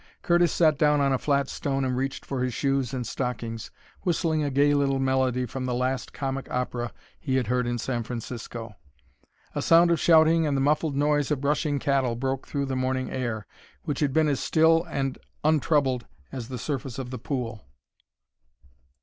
[0.23, 3.69] Curtis sat down on a flat stone and reached for his shoes and stockings,
[4.01, 8.01] whistling a gay little melody from the last comic opera he had heard in San
[8.01, 8.75] Francisco.
[9.53, 13.11] A sound of shouting and the muffled noise of rushing cattle broke through the morning
[13.11, 13.45] air,
[13.83, 17.63] which had been as still and untroubled as the surface of the pool.